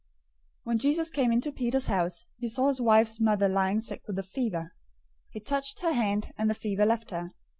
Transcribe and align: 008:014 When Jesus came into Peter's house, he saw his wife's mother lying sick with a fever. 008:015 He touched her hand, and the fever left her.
008:014 0.61 0.61
When 0.63 0.77
Jesus 0.79 1.09
came 1.11 1.31
into 1.31 1.51
Peter's 1.51 1.85
house, 1.85 2.25
he 2.39 2.47
saw 2.49 2.69
his 2.69 2.81
wife's 2.81 3.19
mother 3.19 3.47
lying 3.47 3.79
sick 3.79 4.01
with 4.07 4.17
a 4.17 4.23
fever. 4.23 4.71
008:015 5.27 5.29
He 5.29 5.39
touched 5.41 5.79
her 5.81 5.93
hand, 5.93 6.33
and 6.39 6.49
the 6.49 6.55
fever 6.55 6.87
left 6.87 7.11
her. 7.11 7.29